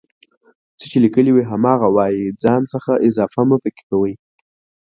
[0.79, 4.13] څه چې ليکلي وي هماغه وايئ ځان څخه اضافه مه پکې کوئ